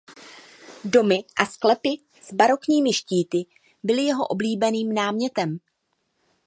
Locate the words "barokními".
2.33-2.93